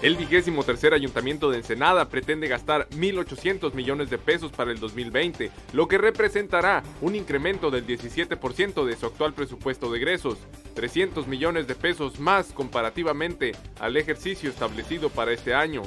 [0.00, 5.50] El vigésimo tercer ayuntamiento de Ensenada pretende gastar 1.800 millones de pesos para el 2020,
[5.72, 10.38] lo que representará un incremento del 17% de su actual presupuesto de egresos,
[10.74, 15.82] 300 millones de pesos más comparativamente al ejercicio establecido para este año.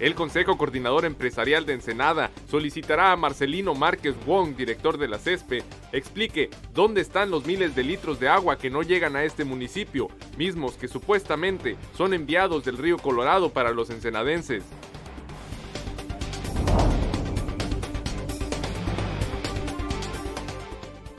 [0.00, 5.62] El Consejo Coordinador Empresarial de Ensenada solicitará a Marcelino Márquez Wong, director de la CESPE,
[5.92, 10.08] explique dónde están los miles de litros de agua que no llegan a este municipio,
[10.38, 14.64] mismos que supuestamente son enviados del río Colorado para los ensenadenses.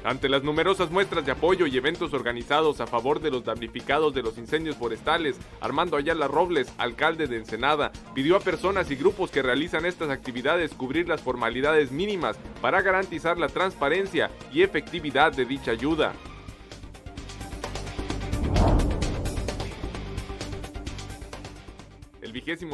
[0.03, 4.23] Ante las numerosas muestras de apoyo y eventos organizados a favor de los damnificados de
[4.23, 9.43] los incendios forestales, Armando Ayala Robles, alcalde de Ensenada, pidió a personas y grupos que
[9.43, 15.71] realizan estas actividades cubrir las formalidades mínimas para garantizar la transparencia y efectividad de dicha
[15.71, 16.13] ayuda.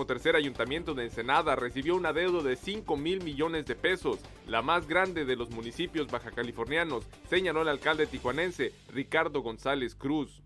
[0.05, 4.87] Tercer ayuntamiento de Ensenada recibió una deuda de 5 mil millones de pesos, la más
[4.87, 10.41] grande de los municipios bajacalifornianos, señaló el alcalde tijuanense Ricardo González Cruz.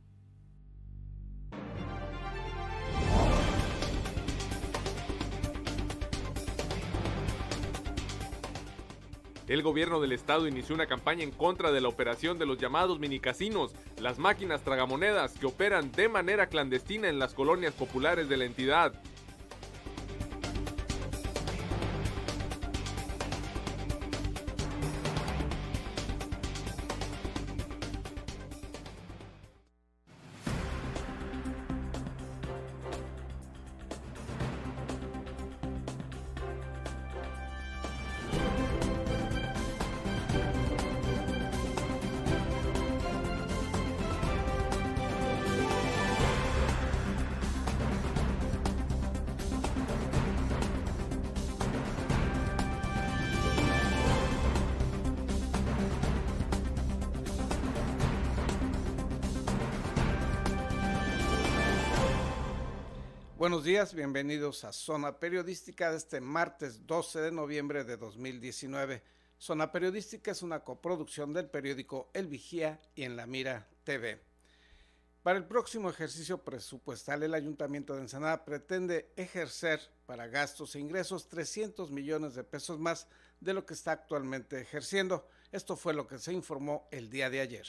[9.47, 12.99] El gobierno del estado inició una campaña en contra de la operación de los llamados
[12.99, 18.45] minicasinos, las máquinas tragamonedas que operan de manera clandestina en las colonias populares de la
[18.45, 18.93] entidad.
[63.41, 69.01] Buenos días, bienvenidos a Zona Periodística de este martes 12 de noviembre de 2019.
[69.39, 74.21] Zona Periodística es una coproducción del periódico El Vigía y en La Mira TV.
[75.23, 81.27] Para el próximo ejercicio presupuestal, el Ayuntamiento de Ensenada pretende ejercer para gastos e ingresos
[81.27, 83.07] 300 millones de pesos más
[83.39, 85.27] de lo que está actualmente ejerciendo.
[85.51, 87.65] Esto fue lo que se informó el día de ayer.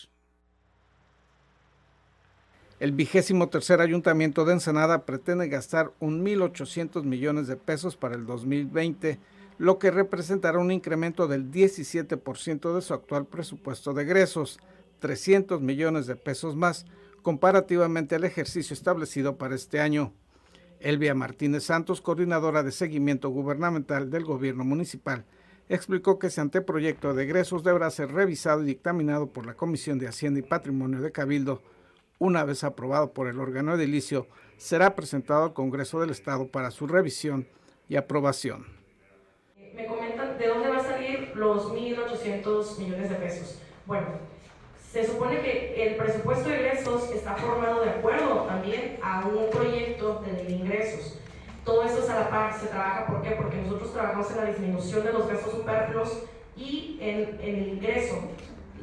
[2.82, 9.20] El vigésimo tercer ayuntamiento de Ensenada pretende gastar 1.800 millones de pesos para el 2020,
[9.58, 14.58] lo que representará un incremento del 17% de su actual presupuesto de egresos,
[14.98, 16.84] 300 millones de pesos más,
[17.22, 20.12] comparativamente al ejercicio establecido para este año.
[20.80, 25.24] Elvia Martínez Santos, coordinadora de seguimiento gubernamental del gobierno municipal,
[25.68, 30.08] explicó que ese anteproyecto de egresos deberá ser revisado y dictaminado por la Comisión de
[30.08, 31.62] Hacienda y Patrimonio de Cabildo
[32.22, 36.86] una vez aprobado por el órgano edilicio, será presentado al Congreso del Estado para su
[36.86, 37.48] revisión
[37.88, 38.64] y aprobación.
[39.74, 43.58] Me comentan de dónde va a salir los 1.800 millones de pesos.
[43.86, 44.06] Bueno,
[44.92, 50.22] se supone que el presupuesto de ingresos está formado de acuerdo también a un proyecto
[50.24, 51.18] de ingresos.
[51.64, 53.32] Todo eso es a la par, se trabaja, ¿por qué?
[53.32, 56.22] Porque nosotros trabajamos en la disminución de los gastos superfluos
[56.56, 58.22] y en, en el ingreso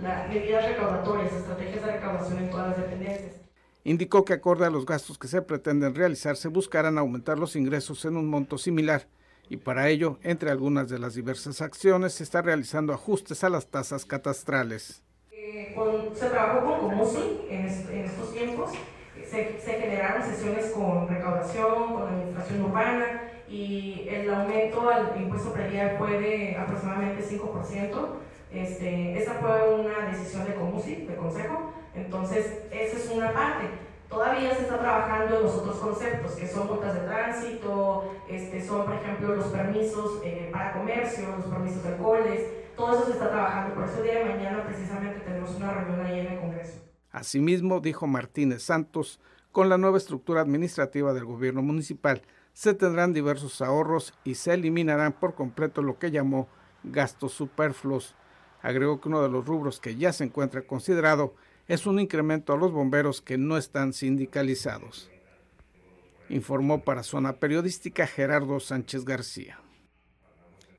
[0.02, 3.36] medidas recaudatorias, estrategias de recaudación en todas las dependencias.
[3.84, 8.06] Indicó que acorde a los gastos que se pretenden realizar, se buscarán aumentar los ingresos
[8.06, 9.08] en un monto similar
[9.50, 13.68] y para ello, entre algunas de las diversas acciones, se está realizando ajustes a las
[13.68, 15.04] tasas catastrales.
[15.32, 15.76] Eh,
[16.14, 18.72] se trabajó con Comusi en, estos tiempos,
[19.16, 25.98] se, se, generaron sesiones con recaudación, con administración urbana y el aumento al impuesto predial
[25.98, 28.29] fue de aproximadamente 5%.
[28.52, 33.66] Este, esa fue una decisión de Comusi, de Consejo, entonces esa es una parte.
[34.10, 38.86] Todavía se está trabajando en los otros conceptos, que son multas de tránsito, este, son
[38.86, 43.30] por ejemplo los permisos eh, para comercio, los permisos de alcoholes, todo eso se está
[43.30, 46.82] trabajando, por eso día mañana precisamente tenemos una reunión ahí en el Congreso.
[47.12, 49.20] Asimismo, dijo Martínez Santos,
[49.52, 52.24] con la nueva estructura administrativa del gobierno municipal
[52.54, 56.48] se tendrán diversos ahorros y se eliminarán por completo lo que llamó
[56.84, 58.16] gastos superfluos
[58.62, 61.36] Agregó que uno de los rubros que ya se encuentra considerado
[61.68, 65.10] es un incremento a los bomberos que no están sindicalizados.
[66.30, 69.60] Informó para Zona Periodística Gerardo Sánchez García.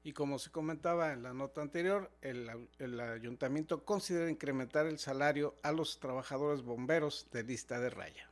[0.02, 5.54] Y como se comentaba en la nota anterior, el, el, ayuntamiento considera incrementar el salario
[5.62, 8.30] a los trabajadores bomberos de lista de raya.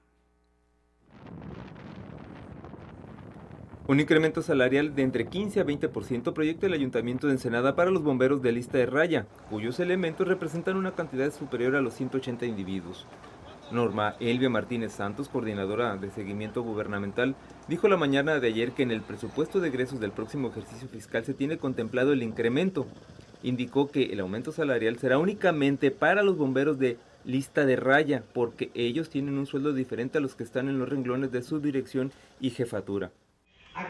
[3.89, 8.03] Un incremento salarial de entre 15 a 20% proyecta el Ayuntamiento de Ensenada para los
[8.03, 13.07] bomberos de lista de raya, cuyos elementos representan una cantidad superior a los 180 individuos.
[13.73, 17.35] Norma Elvia Martínez Santos, coordinadora de seguimiento gubernamental,
[17.67, 21.25] dijo la mañana de ayer que en el presupuesto de egresos del próximo ejercicio fiscal
[21.25, 22.87] se tiene contemplado el incremento.
[23.43, 28.71] Indicó que el aumento salarial será únicamente para los bomberos de lista de raya, porque
[28.75, 32.13] ellos tienen un sueldo diferente a los que están en los renglones de su dirección
[32.39, 33.13] y jefatura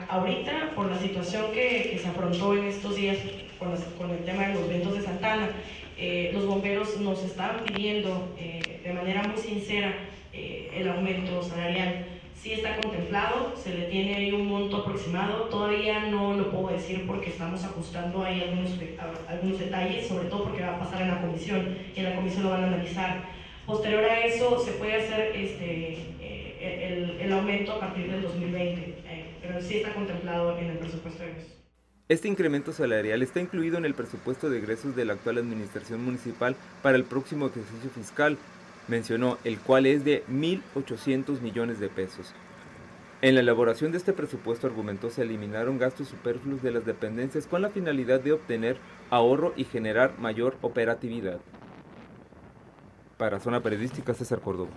[0.08, 3.18] ahorita, por la situación que, se afrontó en estos días
[3.58, 5.50] con, el tema de los ventos de Santana,
[5.96, 9.94] eh, los bomberos nos estaban pidiendo eh, de manera muy sincera
[10.32, 12.06] eh, el aumento salarial.
[12.34, 17.04] Sí está contemplado, se le tiene ahí un monto aproximado, todavía no lo puedo decir
[17.04, 18.70] porque estamos ajustando ahí algunos,
[19.28, 22.44] algunos detalles, sobre todo porque va a pasar en la comisión y en la comisión
[22.44, 23.24] lo van a analizar.
[23.66, 25.98] Posterior a eso se puede hacer este,
[26.60, 28.98] el, el aumento a partir del 2020
[29.48, 31.52] pero sí está contemplado en el presupuesto de egresos.
[32.08, 36.54] Este incremento salarial está incluido en el presupuesto de egresos de la actual administración municipal
[36.82, 38.36] para el próximo ejercicio fiscal,
[38.88, 42.34] mencionó, el cual es de 1.800 millones de pesos.
[43.20, 47.62] En la elaboración de este presupuesto argumentó se eliminaron gastos superfluos de las dependencias con
[47.62, 48.76] la finalidad de obtener
[49.10, 51.40] ahorro y generar mayor operatividad.
[53.16, 54.70] Para Zona Periodística, César Córdoba.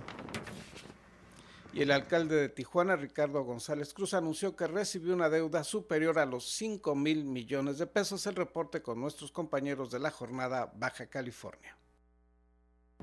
[1.73, 6.25] Y el alcalde de Tijuana, Ricardo González Cruz, anunció que recibió una deuda superior a
[6.25, 8.27] los 5 mil millones de pesos.
[8.27, 11.77] El reporte con nuestros compañeros de la jornada Baja California.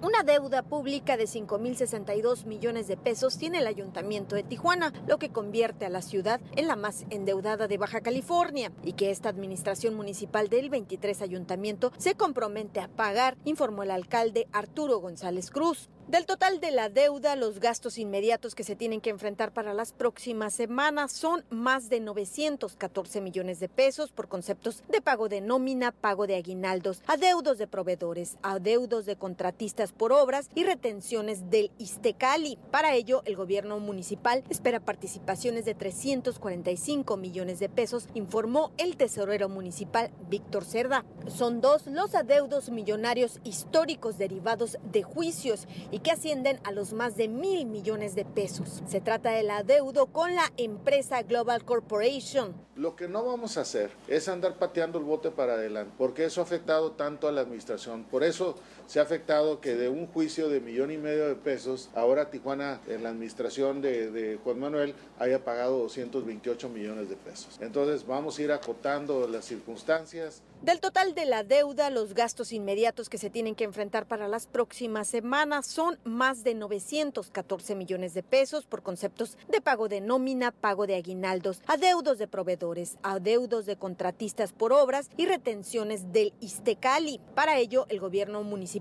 [0.00, 5.30] Una deuda pública de 5.062 millones de pesos tiene el Ayuntamiento de Tijuana, lo que
[5.30, 9.96] convierte a la ciudad en la más endeudada de Baja California y que esta administración
[9.96, 15.88] municipal del 23 Ayuntamiento se compromete a pagar, informó el alcalde Arturo González Cruz.
[16.08, 19.92] Del total de la deuda, los gastos inmediatos que se tienen que enfrentar para las
[19.92, 25.92] próximas semanas son más de 914 millones de pesos por conceptos de pago de nómina,
[25.92, 32.58] pago de aguinaldos, adeudos de proveedores, adeudos de contratistas por obras y retenciones del Istecali.
[32.70, 39.50] Para ello, el gobierno municipal espera participaciones de 345 millones de pesos, informó el tesorero
[39.50, 41.04] municipal Víctor Cerda.
[41.26, 47.16] Son dos los adeudos millonarios históricos derivados de juicios y que ascienden a los más
[47.16, 48.82] de mil millones de pesos.
[48.86, 52.54] Se trata del adeudo con la empresa Global Corporation.
[52.76, 56.40] Lo que no vamos a hacer es andar pateando el bote para adelante, porque eso
[56.40, 58.04] ha afectado tanto a la administración.
[58.04, 58.54] Por eso
[58.88, 62.80] se ha afectado que de un juicio de millón y medio de pesos, ahora Tijuana,
[62.88, 67.58] en la administración de, Juan Manuel, haya pagado 228 millones de pesos.
[67.60, 73.08] Entonces vamos a ir acotando las circunstancias del total de la deuda, los gastos inmediatos
[73.08, 78.24] que se tienen que enfrentar para las próximas semanas son más de 914 millones de
[78.24, 83.76] pesos por conceptos de pago de nómina, pago de aguinaldos, adeudos de proveedores, adeudos de
[83.76, 87.20] contratistas por obras y retenciones del Istecali.
[87.36, 88.77] Para ello, el gobierno municipal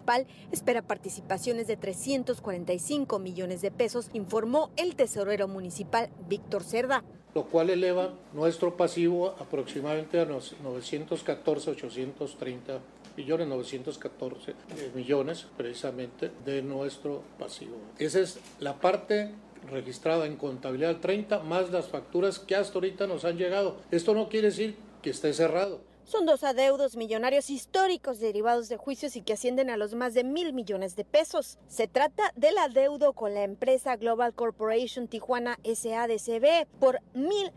[0.52, 7.04] espera participaciones de 345 millones de pesos, informó el tesorero municipal Víctor Cerda
[7.38, 12.80] lo cual eleva nuestro pasivo aproximadamente a los 914, 830
[13.16, 14.56] millones, 914
[14.96, 17.78] millones precisamente de nuestro pasivo.
[18.00, 19.36] Esa es la parte
[19.70, 23.78] registrada en contabilidad 30 más las facturas que hasta ahorita nos han llegado.
[23.92, 25.82] Esto no quiere decir que esté cerrado.
[26.08, 30.24] Son dos adeudos millonarios históricos derivados de juicios y que ascienden a los más de
[30.24, 31.60] mil millones de pesos.
[31.68, 37.52] Se trata del adeudo con la empresa Global Corporation Tijuana SADCB por mil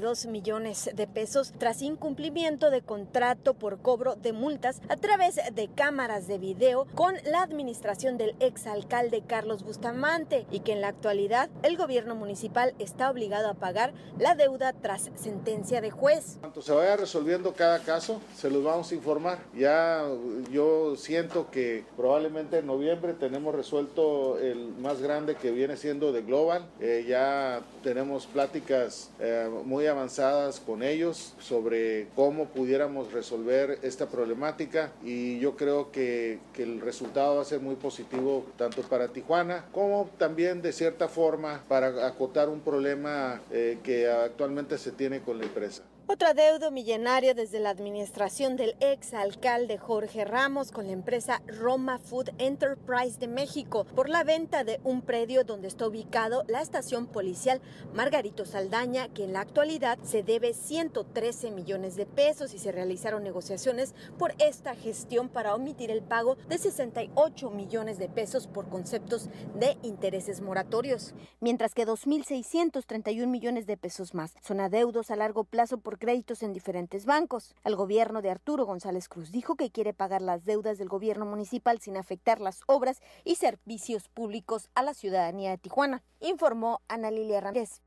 [0.00, 5.68] dos millones de pesos tras incumplimiento de contrato por cobro de multas a través de
[5.68, 11.50] cámaras de video con la administración del exalcalde Carlos Bustamante y que en la actualidad
[11.64, 16.36] el gobierno municipal está obligado a pagar la deuda tras sentencia de juez.
[16.38, 19.38] Cuanto se vaya resolviendo cada caso, se los vamos a informar.
[19.56, 20.04] Ya
[20.50, 26.22] yo siento que probablemente en noviembre tenemos resuelto el más grande que viene siendo de
[26.22, 26.66] Global.
[26.80, 34.92] Eh, ya tenemos pláticas eh, muy avanzadas con ellos sobre cómo pudiéramos resolver esta problemática
[35.02, 39.64] y yo creo que, que el resultado va a ser muy positivo tanto para Tijuana
[39.72, 45.38] como también de cierta forma para acotar un problema eh, que actualmente se tiene con
[45.38, 45.82] la empresa.
[46.06, 51.98] Otro adeudo millonario desde la administración del ex alcalde Jorge Ramos con la empresa Roma
[51.98, 57.06] Food Enterprise de México por la venta de un predio donde está ubicado la estación
[57.06, 57.62] policial
[57.94, 63.24] Margarito Saldaña, que en la actualidad se debe 113 millones de pesos y se realizaron
[63.24, 69.30] negociaciones por esta gestión para omitir el pago de 68 millones de pesos por conceptos
[69.54, 75.78] de intereses moratorios, mientras que 2.631 millones de pesos más son adeudos a largo plazo
[75.78, 77.54] por créditos en diferentes bancos.
[77.64, 81.80] El gobierno de Arturo González Cruz dijo que quiere pagar las deudas del gobierno municipal
[81.80, 87.40] sin afectar las obras y servicios públicos a la ciudadanía de Tijuana, informó Ana Lilia
[87.40, 87.80] Ramírez.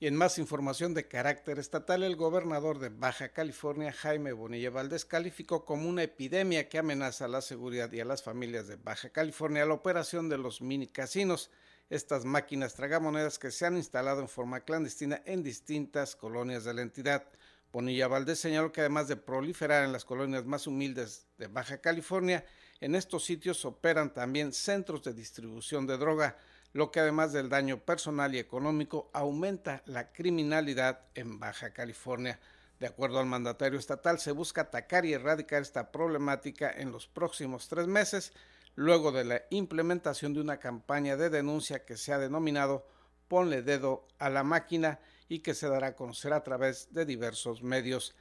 [0.00, 5.04] Y en más información de carácter estatal, el gobernador de Baja California, Jaime Bonilla Valdés,
[5.04, 9.10] calificó como una epidemia que amenaza a la seguridad y a las familias de Baja
[9.10, 11.50] California la operación de los mini casinos
[11.90, 16.82] estas máquinas tragamonedas que se han instalado en forma clandestina en distintas colonias de la
[16.82, 17.24] entidad.
[17.72, 22.44] Bonilla Valdés señaló que además de proliferar en las colonias más humildes de Baja California,
[22.80, 26.36] en estos sitios operan también centros de distribución de droga,
[26.72, 32.38] lo que además del daño personal y económico aumenta la criminalidad en Baja California.
[32.80, 37.68] De acuerdo al mandatario estatal, se busca atacar y erradicar esta problemática en los próximos
[37.68, 38.32] tres meses,
[38.74, 42.86] luego de la implementación de una campaña de denuncia que se ha denominado
[43.28, 47.62] Ponle dedo a la máquina y que se dará a conocer a través de diversos
[47.62, 48.14] medios.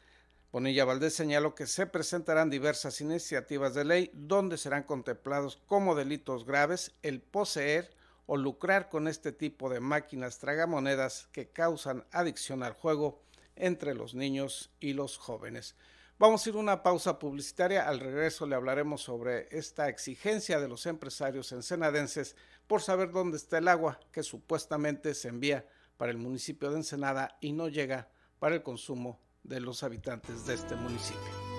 [0.51, 6.45] Bonilla Valdés señaló que se presentarán diversas iniciativas de ley donde serán contemplados como delitos
[6.45, 7.93] graves el poseer
[8.27, 13.21] o lucrar con este tipo de máquinas tragamonedas que causan adicción al juego
[13.55, 15.75] entre los niños y los jóvenes.
[16.23, 17.85] Vamos a ir a una pausa publicitaria.
[17.85, 23.57] Al regreso le hablaremos sobre esta exigencia de los empresarios ensenadenses por saber dónde está
[23.57, 28.07] el agua que supuestamente se envía para el municipio de Ensenada y no llega
[28.39, 31.52] para el consumo de los habitantes de este municipio.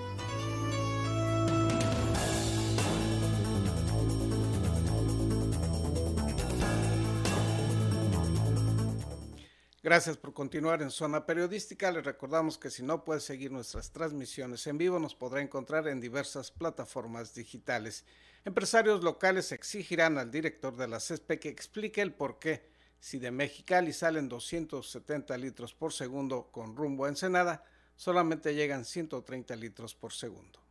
[9.85, 11.91] Gracias por continuar en Zona Periodística.
[11.91, 16.01] Les recordamos que si no puede seguir nuestras transmisiones en vivo, nos podrá encontrar en
[16.01, 18.03] diversas plataformas digitales.
[18.45, 22.67] Empresarios locales exigirán al director de la CESPE que explique el por qué,
[22.99, 27.63] si de Mexicali salen 270 litros por segundo con rumbo a Ensenada,
[27.95, 30.65] solamente llegan 130 litros por segundo.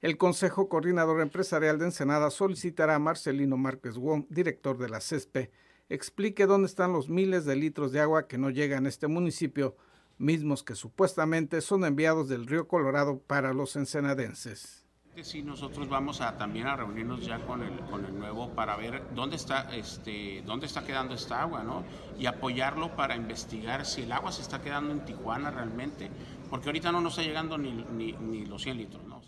[0.00, 5.52] El Consejo Coordinador Empresarial de Ensenada solicitará a Marcelino Márquez Wong, director de la CESPE,
[5.88, 9.76] explique dónde están los miles de litros de agua que no llegan a este municipio,
[10.18, 14.84] mismos que supuestamente son enviados del río Colorado para los ensenadenses.
[15.22, 19.02] Sí, nosotros vamos a también a reunirnos ya con el, con el nuevo para ver
[19.14, 21.82] dónde está, este, dónde está quedando esta agua, ¿no?
[22.18, 26.08] Y apoyarlo para investigar si el agua se está quedando en Tijuana realmente,
[26.50, 29.20] porque ahorita no nos está llegando ni, ni, los 100 litros, ¿no?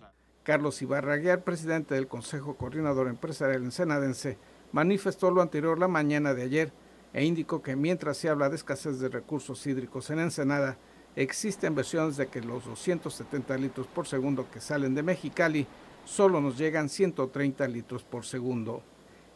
[0.45, 4.38] Carlos Ibarraguer, presidente del Consejo Coordinador Empresarial Ensenadense,
[4.73, 6.73] manifestó lo anterior la mañana de ayer
[7.12, 10.79] e indicó que mientras se habla de escasez de recursos hídricos en Ensenada,
[11.17, 15.67] existen versiones de que los 270 litros por segundo que salen de Mexicali
[16.05, 18.83] solo nos llegan 130 litros por segundo.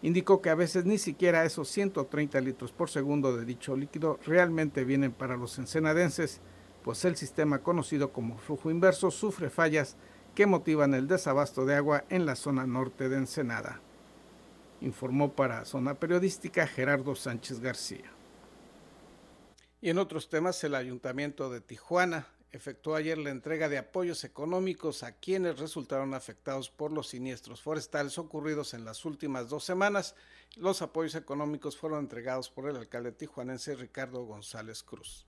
[0.02, 4.84] Indicó que a veces ni siquiera esos 130 litros por segundo de dicho líquido realmente
[4.84, 6.40] vienen para los ensenadenses,
[6.84, 9.96] pues el sistema conocido como flujo inverso sufre fallas
[10.34, 13.80] que motivan el desabasto de agua en la zona norte de Ensenada
[14.84, 18.10] informó para Zona Periodística Gerardo Sánchez García.
[19.80, 25.02] Y en otros temas, el Ayuntamiento de Tijuana efectuó ayer la entrega de apoyos económicos
[25.02, 30.14] a quienes resultaron afectados por los siniestros forestales ocurridos en las últimas dos semanas.
[30.56, 35.26] Los apoyos económicos fueron entregados por el alcalde tijuanense Ricardo González Cruz.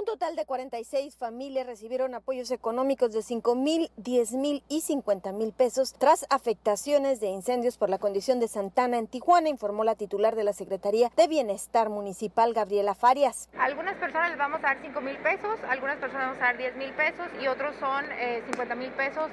[0.00, 5.30] Un total de 46 familias recibieron apoyos económicos de 5 mil, 10 mil y 50
[5.32, 9.96] mil pesos tras afectaciones de incendios por la condición de Santana en Tijuana, informó la
[9.96, 13.50] titular de la Secretaría de Bienestar Municipal, Gabriela Farias.
[13.58, 16.76] algunas personas les vamos a dar 5 mil pesos, algunas personas vamos a dar 10
[16.76, 18.06] mil pesos y otros son
[18.46, 19.30] 50 eh, mil pesos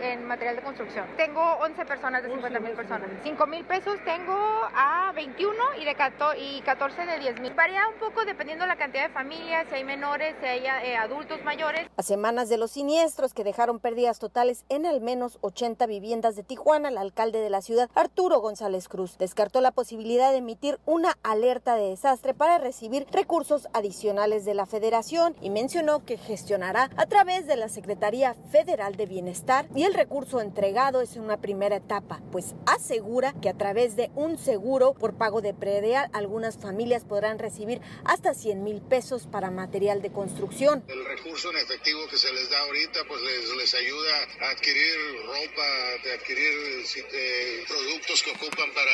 [0.00, 1.06] en, material de construcción.
[1.18, 3.10] Tengo 11 personas de 50 mil personas.
[3.22, 4.34] 5 mil pesos tengo
[4.74, 5.94] a 21 y, de
[6.38, 7.52] y 14 de 10 mil.
[7.52, 11.42] Varía un poco dependiendo de la cantidad de familias, si hay menores menores, eh, adultos
[11.44, 11.88] mayores.
[11.96, 16.44] A semanas de los siniestros que dejaron pérdidas totales en al menos 80 viviendas de
[16.44, 21.18] Tijuana, el alcalde de la ciudad, Arturo González Cruz, descartó la posibilidad de emitir una
[21.24, 27.06] alerta de desastre para recibir recursos adicionales de la federación y mencionó que gestionará a
[27.06, 32.20] través de la Secretaría Federal de Bienestar y el recurso entregado es una primera etapa,
[32.30, 37.40] pues asegura que a través de un seguro por pago de predial algunas familias podrán
[37.40, 40.84] recibir hasta 100 mil pesos para material de construcción.
[40.88, 44.96] El recurso en efectivo que se les da ahorita pues les, les ayuda a adquirir
[45.26, 45.62] ropa,
[46.10, 48.92] a adquirir eh, productos que ocupan para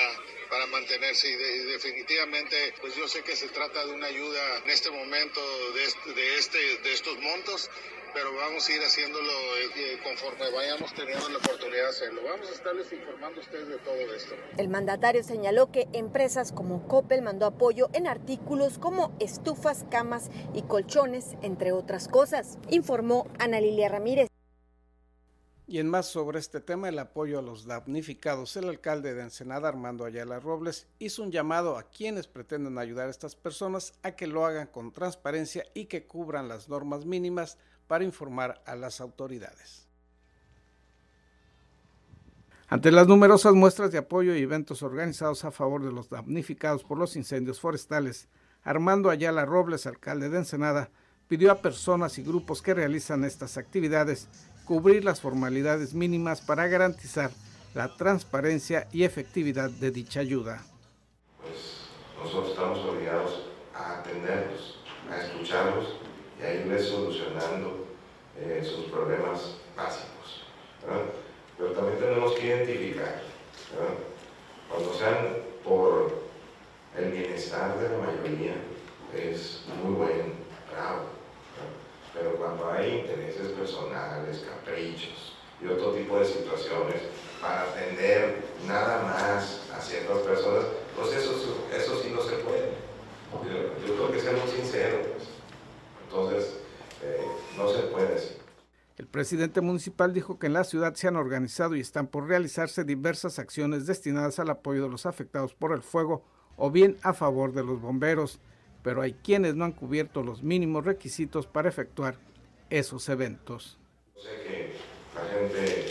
[0.52, 1.34] para mantenerse y,
[1.72, 5.40] definitivamente pues yo sé que se trata de una ayuda en este momento
[5.72, 5.84] de,
[6.36, 7.70] este, de estos montos
[8.12, 9.32] pero vamos a ir haciéndolo
[9.74, 12.20] eh, conforme vayamos teniendo la oportunidad de hacerlo.
[12.22, 14.34] Vamos a estarles informando a ustedes de todo esto.
[14.58, 20.60] El mandatario señaló que empresas como Coppel mandó apoyo en artículos como estufas, camas y
[20.60, 24.31] colchones, entre otras cosas, informó Ana Lilia Ramírez.
[25.72, 29.70] Y en más sobre este tema, el apoyo a los damnificados, el alcalde de Ensenada,
[29.70, 34.26] Armando Ayala Robles, hizo un llamado a quienes pretenden ayudar a estas personas a que
[34.26, 39.88] lo hagan con transparencia y que cubran las normas mínimas para informar a las autoridades.
[42.68, 46.98] Ante las numerosas muestras de apoyo y eventos organizados a favor de los damnificados por
[46.98, 48.28] los incendios forestales,
[48.62, 50.90] Armando Ayala Robles, alcalde de Ensenada,
[51.28, 54.28] pidió a personas y grupos que realizan estas actividades
[54.64, 57.30] cubrir las formalidades mínimas para garantizar
[57.74, 60.62] la transparencia y efectividad de dicha ayuda.
[61.40, 61.86] Pues
[62.18, 64.78] nosotros estamos obligados a atenderlos,
[65.10, 65.96] a escucharlos
[66.40, 67.86] y a irles solucionando
[68.38, 70.44] eh, sus problemas básicos.
[71.58, 73.22] Pero también tenemos que identificar,
[74.68, 76.22] cuando sean por
[76.98, 78.54] el bienestar de la mayoría,
[79.14, 80.24] es muy bueno,
[80.70, 81.21] bravo.
[82.14, 87.02] Pero cuando hay intereses personales, caprichos y otro tipo de situaciones
[87.40, 90.64] para atender nada más a ciertas personas,
[90.96, 91.32] pues eso,
[91.74, 92.72] eso sí no se puede.
[93.44, 95.06] Yo, yo creo que seamos sinceros.
[95.06, 95.28] Pues.
[96.04, 96.56] Entonces,
[97.02, 97.26] eh,
[97.56, 98.42] no se puede.
[98.98, 102.84] El presidente municipal dijo que en la ciudad se han organizado y están por realizarse
[102.84, 106.22] diversas acciones destinadas al apoyo de los afectados por el fuego
[106.56, 108.38] o bien a favor de los bomberos,
[108.82, 112.16] pero hay quienes no han cubierto los mínimos requisitos para efectuar
[112.70, 113.78] esos eventos.
[114.16, 114.74] Sé que
[115.14, 115.86] la gente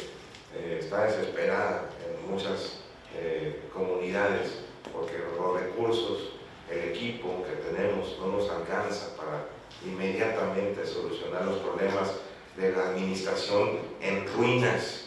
[0.55, 2.81] eh, está desesperada en muchas
[3.15, 6.33] eh, comunidades porque los recursos,
[6.69, 9.47] el equipo que tenemos no nos alcanza para
[9.85, 12.11] inmediatamente solucionar los problemas
[12.57, 15.05] de la administración en ruinas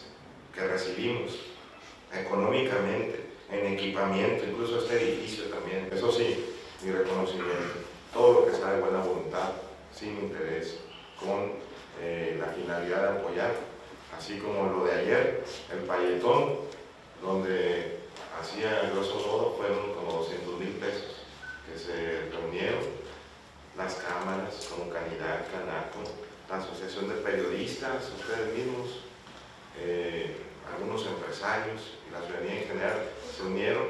[0.53, 1.39] que recibimos,
[2.13, 5.89] económicamente, en equipamiento, incluso este edificio también.
[5.91, 6.45] Eso sí,
[6.83, 7.84] mi reconocimiento,
[8.15, 9.51] todo lo que está de buena voluntad,
[9.93, 10.77] sin interés,
[11.19, 11.51] con
[12.01, 13.51] eh, la finalidad de apoyar,
[14.17, 16.59] así como lo de ayer, el payetón,
[17.21, 17.99] donde
[18.39, 21.27] hacía grosso modo fueron como 200 mil pesos
[21.67, 22.83] que se reunieron.
[23.75, 25.99] Las cámaras como Canidad, Canaco,
[26.49, 29.01] la Asociación de Periodistas, ustedes mismos,
[29.77, 30.37] eh,
[30.73, 33.87] algunos empresarios y la ciudadanía en general se unieron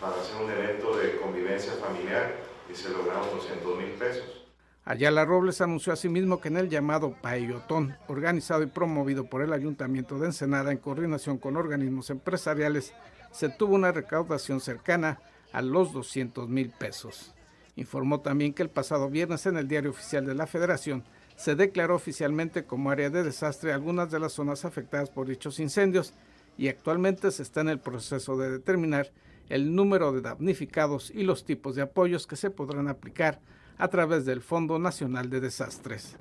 [0.00, 4.44] para hacer un evento de convivencia familiar y se lograron 200 mil pesos.
[4.84, 10.18] Ayala Robles anunció asimismo que en el llamado Payotón, organizado y promovido por el Ayuntamiento
[10.18, 12.94] de Ensenada en coordinación con organismos empresariales,
[13.30, 15.20] se tuvo una recaudación cercana
[15.52, 17.34] a los 200 mil pesos.
[17.76, 21.04] Informó también que el pasado viernes en el diario oficial de la Federación
[21.36, 26.14] se declaró oficialmente como área de desastre algunas de las zonas afectadas por dichos incendios
[26.56, 29.12] y actualmente se está en el proceso de determinar
[29.48, 33.40] el número de damnificados y los tipos de apoyos que se podrán aplicar
[33.78, 36.16] a través del Fondo Nacional de Desastres.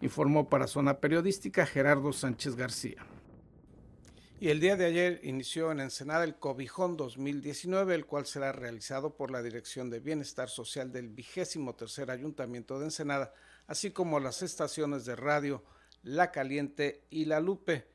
[0.00, 3.06] Informó para Zona Periodística Gerardo Sánchez García.
[4.40, 9.14] Y el día de ayer inició en Ensenada el Cobijón 2019, el cual será realizado
[9.14, 13.34] por la Dirección de Bienestar Social del vigésimo tercer Ayuntamiento de Ensenada,
[13.66, 15.62] así como las estaciones de radio
[16.02, 17.86] La Caliente y La Lupe.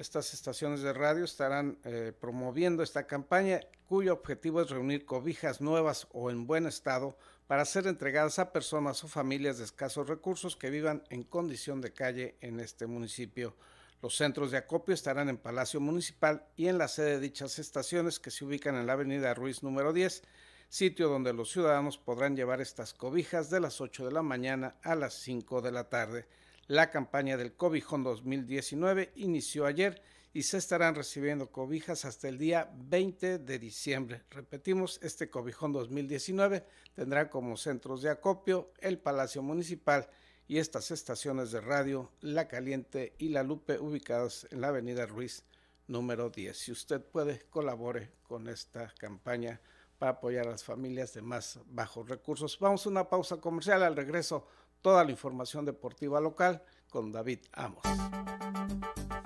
[0.00, 6.08] Estas estaciones de radio estarán eh, promoviendo esta campaña cuyo objetivo es reunir cobijas nuevas
[6.12, 10.70] o en buen estado para ser entregadas a personas o familias de escasos recursos que
[10.70, 13.54] vivan en condición de calle en este municipio.
[14.00, 18.18] Los centros de acopio estarán en Palacio Municipal y en la sede de dichas estaciones
[18.18, 20.22] que se ubican en la Avenida Ruiz número 10,
[20.70, 24.94] sitio donde los ciudadanos podrán llevar estas cobijas de las 8 de la mañana a
[24.94, 26.26] las 5 de la tarde.
[26.70, 30.00] La campaña del Cobijón 2019 inició ayer
[30.32, 34.22] y se estarán recibiendo cobijas hasta el día 20 de diciembre.
[34.30, 40.08] Repetimos, este cobijón 2019 tendrá como centros de acopio el Palacio Municipal
[40.46, 45.42] y estas estaciones de radio La Caliente y La Lupe ubicadas en la Avenida Ruiz
[45.88, 46.56] número 10.
[46.56, 49.60] Si usted puede, colabore con esta campaña
[49.98, 52.56] para apoyar a las familias de más bajos recursos.
[52.60, 53.82] Vamos a una pausa comercial.
[53.82, 54.46] Al regreso,
[54.82, 57.82] toda la información deportiva local con David Amos.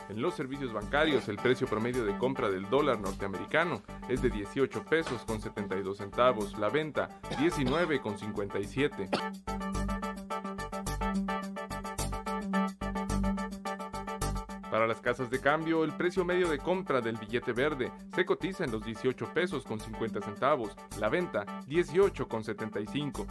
[0.08, 4.84] En los servicios bancarios, el precio promedio de compra del dólar norteamericano es de 18
[4.84, 9.08] pesos con 72 centavos, la venta 19 con 57.
[14.70, 18.64] Para las casas de cambio, el precio medio de compra del billete verde se cotiza
[18.64, 23.26] en los 18 pesos con 50 centavos, la venta 18 con 75.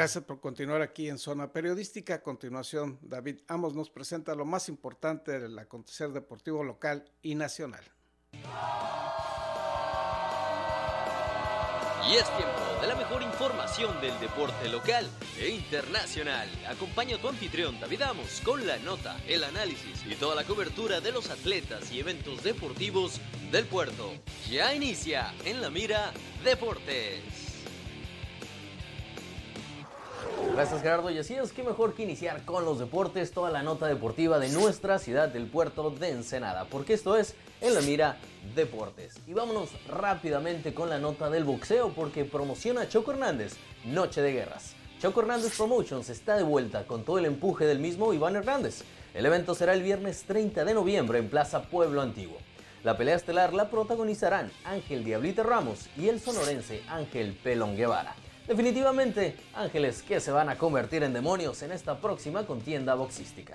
[0.00, 2.14] Gracias por continuar aquí en Zona Periodística.
[2.14, 7.84] A continuación, David Amos nos presenta lo más importante del acontecer deportivo local y nacional.
[12.08, 15.06] Y es tiempo de la mejor información del deporte local
[15.38, 16.48] e internacional.
[16.66, 21.02] Acompaña a tu anfitrión David Amos con la nota, el análisis y toda la cobertura
[21.02, 23.20] de los atletas y eventos deportivos
[23.52, 24.14] del puerto.
[24.48, 27.49] Ya inicia en la mira Deportes.
[30.52, 33.86] Gracias Gerardo y así es que mejor que iniciar con los deportes toda la nota
[33.86, 38.18] deportiva de nuestra ciudad del puerto de Ensenada, porque esto es En la Mira
[38.54, 39.14] Deportes.
[39.26, 44.74] Y vámonos rápidamente con la nota del boxeo porque promociona Choco Hernández, Noche de Guerras.
[45.00, 48.82] Choco Hernández Promotions está de vuelta con todo el empuje del mismo Iván Hernández.
[49.14, 52.36] El evento será el viernes 30 de noviembre en Plaza Pueblo Antiguo.
[52.82, 58.14] La pelea estelar la protagonizarán Ángel Diablita Ramos y el sonorense Ángel Pelón Guevara.
[58.50, 63.54] Definitivamente, ángeles que se van a convertir en demonios en esta próxima contienda boxística.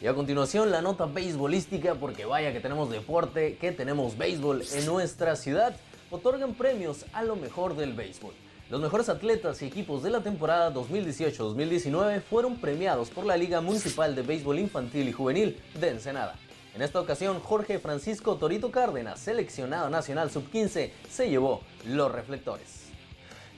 [0.00, 4.86] Y a continuación la nota beisbolística, porque vaya que tenemos deporte, que tenemos béisbol en
[4.86, 5.74] nuestra ciudad,
[6.12, 8.34] otorgan premios a lo mejor del béisbol.
[8.70, 14.14] Los mejores atletas y equipos de la temporada 2018-2019 fueron premiados por la Liga Municipal
[14.14, 16.36] de Béisbol Infantil y Juvenil de Ensenada.
[16.72, 22.85] En esta ocasión, Jorge Francisco Torito Cárdenas, seleccionado nacional sub-15, se llevó los reflectores.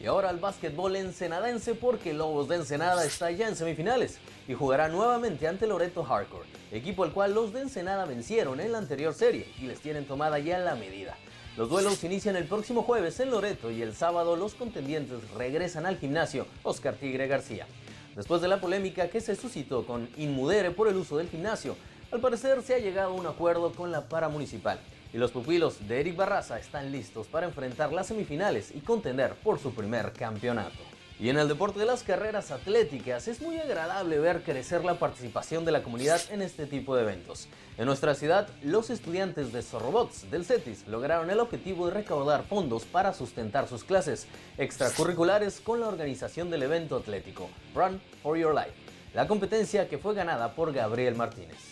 [0.01, 4.89] Y ahora al básquetbol ensenadense porque Lobos de Ensenada está ya en semifinales y jugará
[4.89, 9.53] nuevamente ante Loreto Hardcore, equipo al cual los de Ensenada vencieron en la anterior serie
[9.59, 11.17] y les tienen tomada ya la medida.
[11.57, 15.99] Los duelos inician el próximo jueves en Loreto y el sábado los contendientes regresan al
[15.99, 17.67] gimnasio Oscar Tigre García.
[18.15, 21.77] Después de la polémica que se suscitó con Inmudere por el uso del gimnasio,
[22.13, 24.79] al parecer se ha llegado a un acuerdo con la paramunicipal
[25.13, 29.59] y los pupilos de Eric Barraza están listos para enfrentar las semifinales y contender por
[29.59, 30.79] su primer campeonato.
[31.21, 35.65] Y en el deporte de las carreras atléticas es muy agradable ver crecer la participación
[35.65, 37.49] de la comunidad en este tipo de eventos.
[37.77, 42.85] En nuestra ciudad, los estudiantes de Zorrobots del CETIS lograron el objetivo de recaudar fondos
[42.85, 48.75] para sustentar sus clases extracurriculares con la organización del evento atlético Run for Your Life,
[49.13, 51.68] la competencia que fue ganada por Gabriel Martínez.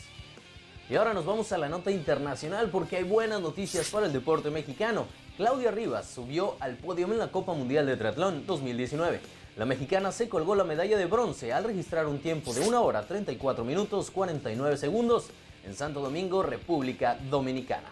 [0.88, 4.50] Y ahora nos vamos a la nota internacional porque hay buenas noticias para el deporte
[4.50, 5.06] mexicano.
[5.36, 9.20] Claudia Rivas subió al podio en la Copa Mundial de Triatlón 2019.
[9.56, 13.02] La mexicana se colgó la medalla de bronce al registrar un tiempo de 1 hora
[13.02, 15.30] 34 minutos 49 segundos
[15.64, 17.90] en Santo Domingo, República Dominicana.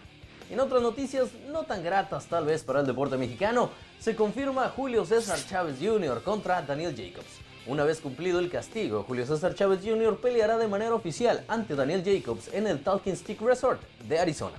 [0.49, 5.03] En otras noticias no tan gratas tal vez para el deporte mexicano, se confirma Julio
[5.03, 6.23] César Chávez Jr.
[6.23, 7.44] contra Daniel Jacobs.
[7.67, 10.21] Una vez cumplido el castigo, Julio César Chávez Jr.
[10.21, 14.53] peleará de manera oficial ante Daniel Jacobs en el Talking Stick Resort de Arizona,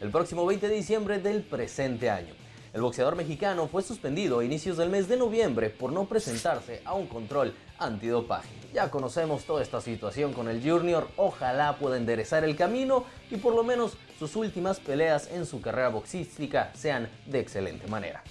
[0.00, 2.32] el próximo 20 de diciembre del presente año.
[2.72, 6.94] El boxeador mexicano fue suspendido a inicios del mes de noviembre por no presentarse a
[6.94, 8.54] un control antidopaje.
[8.72, 13.56] Ya conocemos toda esta situación con el Junior, ojalá pueda enderezar el camino y por
[13.56, 18.22] lo menos sus últimas peleas en su carrera boxística sean de excelente manera.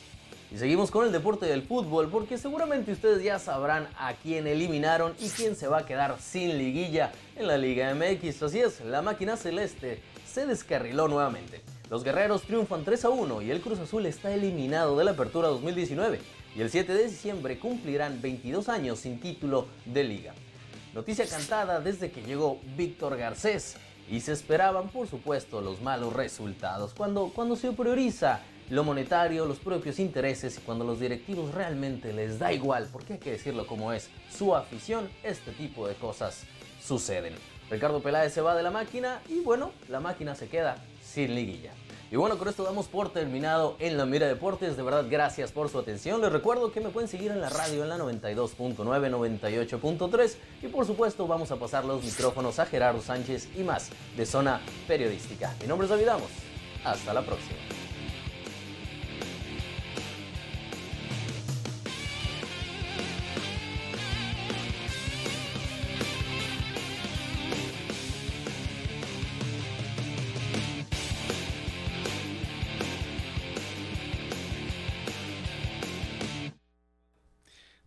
[0.54, 5.16] Y seguimos con el deporte del fútbol porque seguramente ustedes ya sabrán a quién eliminaron
[5.18, 8.44] y quién se va a quedar sin liguilla en la Liga MX.
[8.44, 11.62] Así es, la máquina celeste se descarriló nuevamente.
[11.90, 15.48] Los guerreros triunfan 3 a 1 y el Cruz Azul está eliminado de la Apertura
[15.48, 16.20] 2019
[16.54, 20.34] y el 7 de diciembre cumplirán 22 años sin título de liga.
[20.94, 23.78] Noticia cantada desde que llegó Víctor Garcés
[24.10, 29.60] y se esperaban por supuesto los malos resultados cuando, cuando se prioriza lo monetario, los
[29.60, 33.92] propios intereses y cuando los directivos realmente les da igual, porque hay que decirlo como
[33.92, 36.44] es, su afición, este tipo de cosas
[36.82, 37.36] suceden.
[37.70, 41.74] Ricardo Peláez se va de la máquina y bueno, la máquina se queda sin liguilla.
[42.12, 44.78] Y bueno, con esto damos por terminado en la Mira Deportes.
[44.78, 46.22] De verdad, gracias por su atención.
[46.22, 50.36] Les recuerdo que me pueden seguir en la radio en la 92.9, 98.3.
[50.62, 54.62] Y por supuesto, vamos a pasar los micrófonos a Gerardo Sánchez y más de Zona
[54.88, 55.56] Periodística.
[55.62, 56.24] Mi nombre es David.
[56.84, 57.81] Hasta la próxima.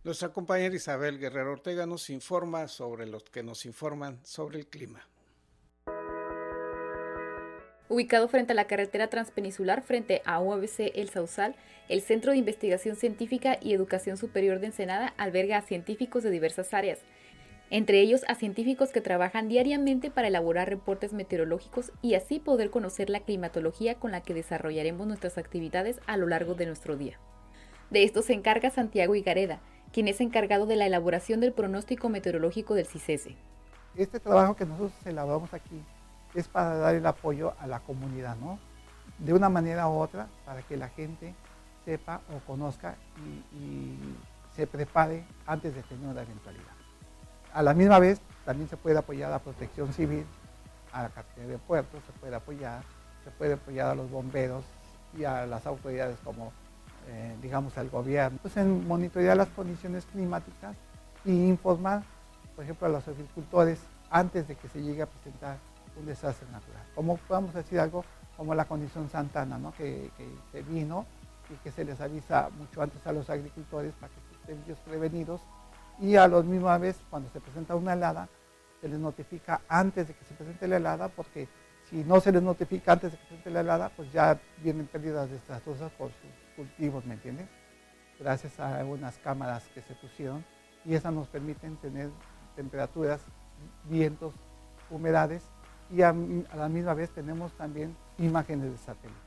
[0.05, 5.09] Nuestra compañera Isabel Guerrero Ortega nos informa sobre los que nos informan sobre el clima.
[7.89, 11.55] Ubicado frente a la carretera transpeninsular frente a UABC El Sausal,
[11.89, 16.75] el Centro de Investigación Científica y Educación Superior de Ensenada alberga a científicos de diversas
[16.75, 16.99] áreas,
[17.71, 23.09] entre ellos a científicos que trabajan diariamente para elaborar reportes meteorológicos y así poder conocer
[23.09, 27.19] la climatología con la que desarrollaremos nuestras actividades a lo largo de nuestro día.
[27.89, 29.61] De esto se encarga Santiago Igareda,
[29.95, 33.33] quien es encargado de la elaboración del pronóstico meteorológico del CICESE.
[33.95, 35.81] Este trabajo que nosotros elaboramos aquí
[36.33, 38.59] es para dar el apoyo a la comunidad, ¿no?
[39.19, 41.33] De una manera u otra, para que la gente
[41.85, 42.95] sepa o conozca
[43.53, 43.95] y,
[44.53, 46.73] se prepare antes de tener una eventualidad.
[47.53, 50.25] A la misma vez, también se puede apoyar a la protección civil,
[50.91, 52.83] a la cartera de puertos, se puede apoyar,
[53.23, 54.65] se puede apoyar a los bomberos
[55.17, 56.51] y a las autoridades como
[57.07, 60.75] eh, digamos, al gobierno, pues en monitorear las condiciones climáticas
[61.25, 62.03] e informar,
[62.55, 65.57] por ejemplo, a los agricultores antes de que se llegue a presentar
[65.97, 66.83] un desastre natural.
[66.93, 68.03] Como podemos decir algo
[68.37, 69.73] como la condición Santana, ¿no?
[69.73, 70.11] que,
[70.51, 71.05] se vino
[71.49, 75.41] y que se les avisa mucho antes a los agricultores para que estén ellos prevenidos
[75.99, 78.27] y a los misma vez cuando se presenta una helada
[78.81, 81.47] se les notifica antes de que se presente la helada porque
[81.89, 84.87] si no se les notifica antes de que se presente la helada pues ya vienen
[84.87, 87.47] pérdidas desastrosas por su cultivos, ¿me entiendes?
[88.19, 90.45] Gracias a algunas cámaras que se pusieron
[90.85, 92.09] y esas nos permiten tener
[92.55, 93.21] temperaturas,
[93.85, 94.33] vientos,
[94.89, 95.43] humedades
[95.91, 96.13] y a,
[96.55, 99.19] la misma vez tenemos también imágenes de satélite.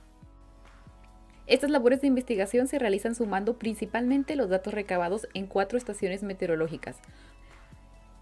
[1.46, 6.98] Estas labores de investigación se realizan sumando principalmente los datos recabados en cuatro estaciones meteorológicas.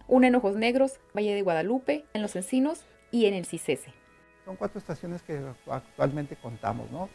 [0.07, 3.92] Una en Ojos Negros, Valle de Guadalupe, en Los Encinos y en el CICESE.
[4.45, 7.09] Son cuatro estaciones que actualmente contamos, ¿no?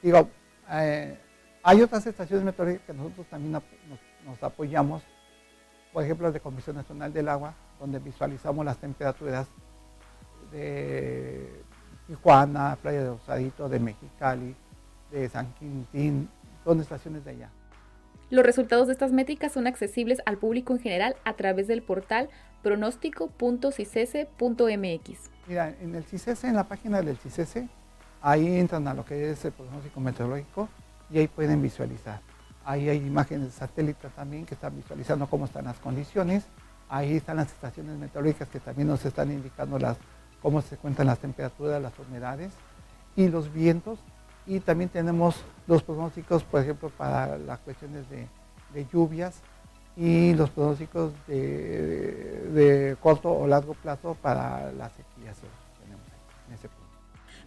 [0.00, 0.28] Digo,
[0.70, 1.18] eh,
[1.62, 3.62] hay otras estaciones meteorológicas que nosotros también nos,
[4.42, 5.02] apoyamos,
[5.92, 9.48] por ejemplo, de Comisión Nacional del Agua, donde visualizamos las temperaturas
[10.52, 11.62] de
[12.06, 14.54] Tijuana, Playa de Osadito, de Mexicali,
[15.10, 16.28] de San Quintín,
[16.64, 17.50] son estaciones de allá.
[18.30, 22.28] Los resultados de estas métricas son accesibles al público en general a través del portal
[22.62, 25.30] pronóstico.cicese.mx.
[25.46, 27.70] Mira, en el CICESE, en la página del CICESE,
[28.20, 30.68] ahí entran a lo que es el pronóstico meteorológico
[31.10, 32.20] y ahí pueden visualizar.
[32.64, 36.44] Ahí hay imágenes de satélite también que están visualizando cómo están las condiciones.
[36.90, 39.96] Ahí están las estaciones meteorológicas que también nos están indicando las,
[40.42, 42.52] cómo se cuentan las temperaturas, las humedades
[43.16, 43.98] y los vientos.
[44.46, 48.28] Y también tenemos los pronósticos, por ejemplo, para las cuestiones de,
[48.92, 49.40] lluvias
[49.96, 55.36] y los pronósticos de, de, corto o largo plazo para las sequías.
[55.80, 56.04] Tenemos
[56.48, 56.87] en ese punto.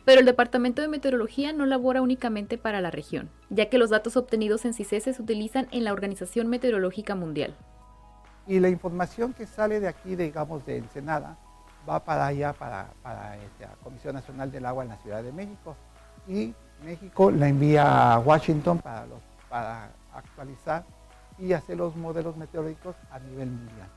[0.06, 4.18] Pero el Departamento de Meteorología no labora únicamente para la región, ya que los datos
[4.18, 7.56] obtenidos en CICESE se utilizan en la Organización Meteorológica Mundial.
[8.48, 11.38] Y la información que sale de aquí, digamos, de Ensenada,
[11.88, 12.88] va para allá, para,
[13.38, 15.76] este, la Comisión Nacional del Agua en la Ciudad de México.
[16.28, 18.80] Y México la envía a Washington
[19.50, 20.84] para actualizar
[21.38, 23.88] y hacer los modelos meteorológicos a nivel mundial.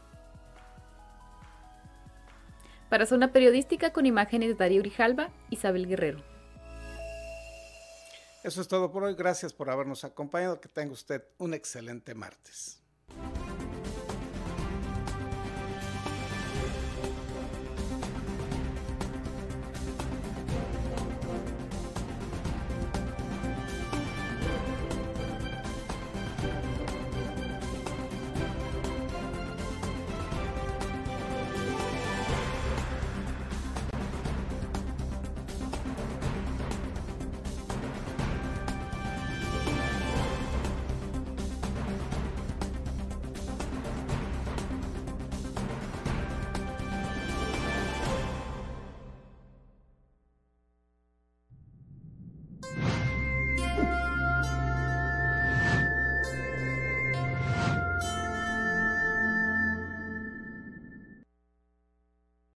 [2.94, 6.22] Para Zona Periodística con imágenes de Darío Grijalva, Isabel Guerrero.
[8.44, 9.16] Eso es todo por hoy.
[9.16, 10.60] Gracias por habernos acompañado.
[10.60, 12.83] Que tenga usted un excelente martes.